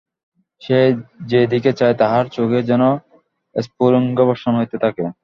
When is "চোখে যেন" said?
2.31-2.83